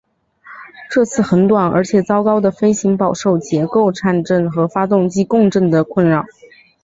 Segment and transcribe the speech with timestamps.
[0.89, 6.25] 这次很短而且糟糕的飞行饱受结构颤振和发动机共振的困扰。